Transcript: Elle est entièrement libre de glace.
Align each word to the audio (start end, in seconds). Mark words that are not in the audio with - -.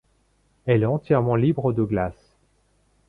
Elle 0.65 0.81
est 0.81 0.87
entièrement 0.87 1.35
libre 1.35 1.73
de 1.73 1.83
glace. 1.83 2.35